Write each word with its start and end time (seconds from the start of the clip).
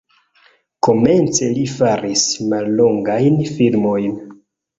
Komence 0.87 1.49
li 1.57 1.65
faris 1.73 2.23
mallongajn 2.55 3.39
filmojn. 3.53 4.19